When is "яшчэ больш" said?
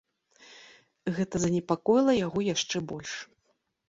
2.47-3.13